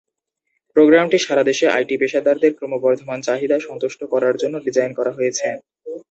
[0.75, 5.47] প্রোগ্রামটি সারা দেশে আইটি পেশাদারদের ক্রমবর্ধমান চাহিদা সন্তুষ্ট করার জন্য ডিজাইন করা হয়েছে।